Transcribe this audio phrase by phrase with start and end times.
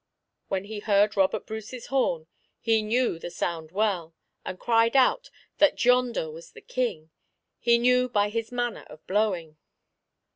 [0.47, 2.25] When he heard Robert Bruce's horn,
[2.59, 7.11] he knew the sound well, and cried out, that yonder was the King,
[7.59, 9.57] he knew by his manner of blowing.